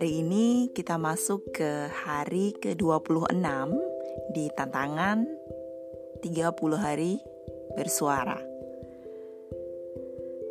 [0.00, 3.36] Hari ini kita masuk ke hari ke-26
[4.32, 5.28] di tantangan
[6.24, 7.20] 30 hari
[7.76, 8.40] bersuara.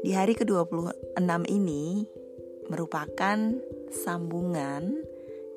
[0.05, 2.05] Di hari ke-26 ini
[2.69, 3.57] merupakan
[3.89, 5.01] sambungan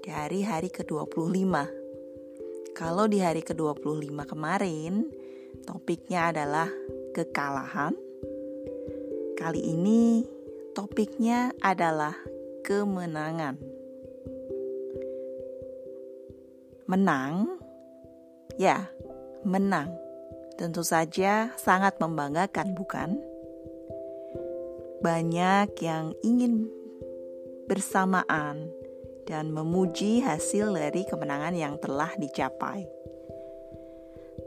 [0.01, 1.53] dari hari ke-25.
[2.73, 5.05] Kalau di hari ke-25 kemarin
[5.69, 6.73] topiknya adalah
[7.13, 7.93] kekalahan.
[9.37, 10.25] Kali ini
[10.73, 12.17] topiknya adalah
[12.65, 13.72] kemenangan.
[16.91, 17.63] Menang,
[18.59, 18.91] ya,
[19.47, 19.95] menang.
[20.59, 23.19] Tentu saja sangat membanggakan, bukan?
[25.03, 26.71] Banyak yang ingin
[27.67, 28.71] bersamaan
[29.27, 32.87] dan memuji hasil dari kemenangan yang telah dicapai.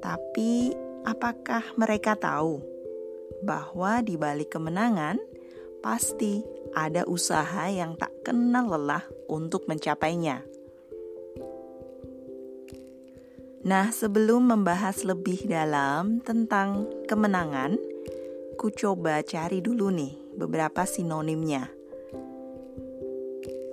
[0.04, 0.76] Tapi,
[1.08, 2.60] apakah mereka tahu
[3.44, 5.20] bahwa di balik kemenangan
[5.80, 6.42] pasti
[6.74, 10.55] ada usaha yang tak kenal lelah untuk mencapainya.
[13.66, 17.82] Nah, sebelum membahas lebih dalam tentang kemenangan,
[18.62, 21.66] ku coba cari dulu nih beberapa sinonimnya.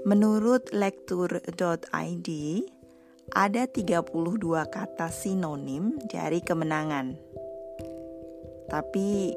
[0.09, 2.29] Menurut lektur.id,
[3.37, 4.09] ada 32
[4.73, 7.13] kata sinonim dari kemenangan.
[8.73, 9.37] Tapi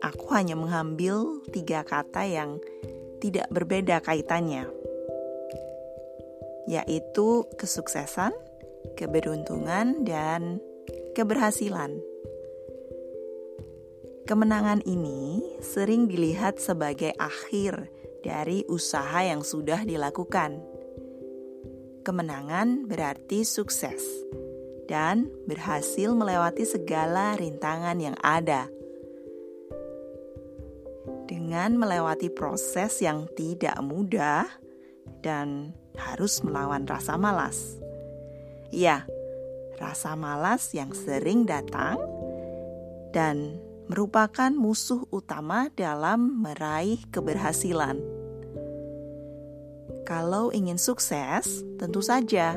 [0.00, 2.56] aku hanya mengambil tiga kata yang
[3.20, 4.64] tidak berbeda kaitannya,
[6.64, 8.32] yaitu kesuksesan,
[8.94, 10.60] keberuntungan, dan
[11.16, 11.98] keberhasilan.
[14.28, 17.90] Kemenangan ini sering dilihat sebagai akhir
[18.22, 20.62] dari usaha yang sudah dilakukan.
[22.06, 24.00] Kemenangan berarti sukses
[24.86, 28.70] dan berhasil melewati segala rintangan yang ada
[31.30, 34.46] dengan melewati proses yang tidak mudah
[35.22, 37.78] dan harus melawan rasa malas.
[38.70, 39.02] Ya,
[39.82, 41.98] rasa malas yang sering datang
[43.10, 43.58] dan
[43.90, 47.98] merupakan musuh utama dalam meraih keberhasilan.
[50.06, 52.54] Kalau ingin sukses, tentu saja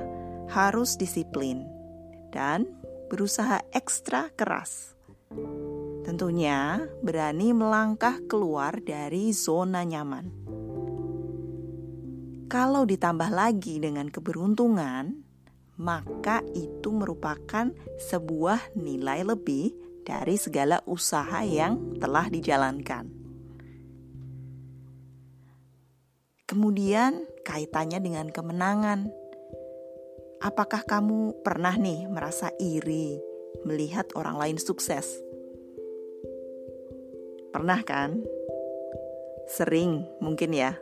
[0.54, 1.66] harus disiplin
[2.30, 2.70] dan
[3.10, 4.94] berusaha ekstra keras.
[6.06, 10.30] Tentunya berani melangkah keluar dari zona nyaman.
[12.46, 15.23] Kalau ditambah lagi dengan keberuntungan,
[15.78, 19.74] maka itu merupakan sebuah nilai lebih
[20.04, 23.10] dari segala usaha yang telah dijalankan.
[26.44, 29.10] Kemudian, kaitannya dengan kemenangan.
[30.44, 33.18] Apakah kamu pernah nih merasa iri
[33.64, 35.24] melihat orang lain sukses?
[37.56, 38.22] Pernah kan?
[39.50, 40.76] Sering mungkin ya.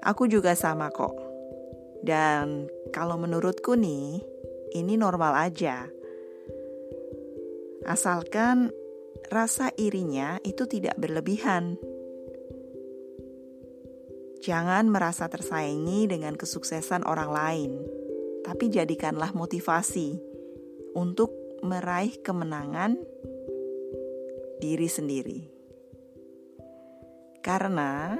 [0.00, 1.25] Aku juga sama kok.
[2.02, 4.20] Dan kalau menurutku nih,
[4.76, 5.88] ini normal aja.
[7.86, 8.74] Asalkan
[9.30, 11.78] rasa irinya itu tidak berlebihan.
[14.42, 17.72] Jangan merasa tersaingi dengan kesuksesan orang lain,
[18.46, 20.18] tapi jadikanlah motivasi
[20.94, 21.34] untuk
[21.66, 22.94] meraih kemenangan
[24.62, 25.40] diri sendiri.
[27.42, 28.18] Karena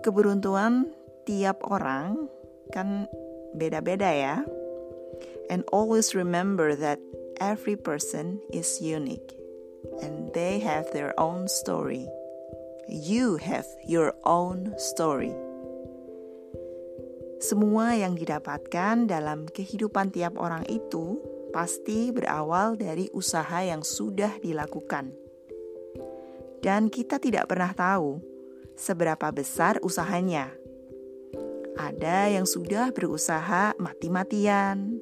[0.00, 0.88] keberuntungan
[1.28, 2.39] tiap orang
[2.70, 3.10] kan
[3.54, 4.36] beda-beda ya.
[5.50, 7.02] And always remember that
[7.42, 9.34] every person is unique
[9.98, 12.06] and they have their own story.
[12.86, 15.34] You have your own story.
[17.40, 21.18] Semua yang didapatkan dalam kehidupan tiap orang itu
[21.50, 25.16] pasti berawal dari usaha yang sudah dilakukan.
[26.60, 28.20] Dan kita tidak pernah tahu
[28.76, 30.59] seberapa besar usahanya.
[31.80, 35.00] Ada yang sudah berusaha mati-matian,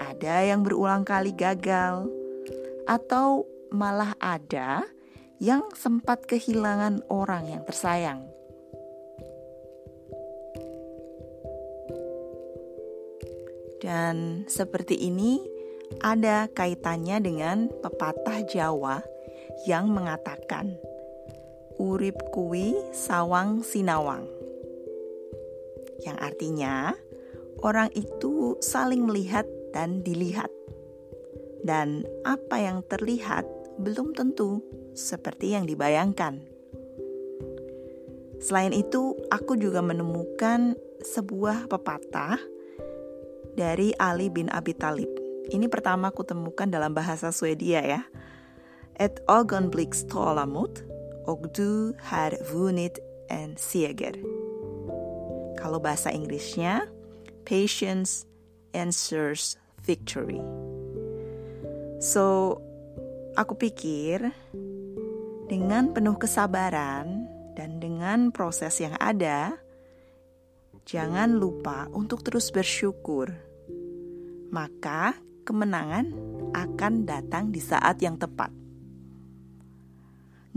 [0.00, 2.08] ada yang berulang kali gagal,
[2.88, 4.88] atau malah ada
[5.36, 8.24] yang sempat kehilangan orang yang tersayang.
[13.84, 15.44] Dan seperti ini,
[16.00, 19.04] ada kaitannya dengan pepatah Jawa
[19.68, 20.80] yang mengatakan
[21.76, 24.43] urip kuwi sawang sinawang.
[26.04, 26.92] Yang artinya
[27.64, 30.52] orang itu saling melihat dan dilihat.
[31.64, 33.48] Dan apa yang terlihat
[33.80, 34.60] belum tentu
[34.92, 36.44] seperti yang dibayangkan.
[38.44, 42.36] Selain itu, aku juga menemukan sebuah pepatah
[43.56, 45.08] dari Ali bin Abi Talib.
[45.48, 48.04] Ini pertama aku temukan dalam bahasa Swedia ya.
[49.00, 50.70] Et ögonblick tålamod
[51.26, 54.33] och du har vunnit en seger.
[55.64, 56.84] Kalau bahasa Inggrisnya,
[57.48, 58.28] patience
[58.76, 60.36] answers victory.
[62.04, 62.60] So,
[63.32, 64.28] aku pikir
[65.48, 67.24] dengan penuh kesabaran
[67.56, 69.56] dan dengan proses yang ada,
[70.84, 73.32] jangan lupa untuk terus bersyukur.
[74.52, 75.16] Maka
[75.48, 76.12] kemenangan
[76.52, 78.52] akan datang di saat yang tepat.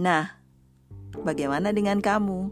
[0.03, 0.35] Nah,
[1.23, 2.51] bagaimana dengan kamu?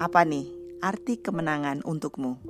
[0.00, 2.40] Apa nih arti kemenangan untukmu?